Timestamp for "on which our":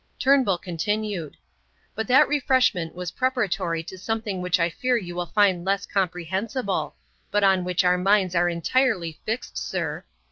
7.43-7.99